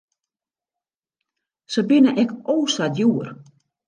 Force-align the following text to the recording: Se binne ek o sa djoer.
Se 1.73 1.81
binne 1.87 2.11
ek 2.23 2.29
o 2.53 2.57
sa 2.75 2.85
djoer. 2.95 3.27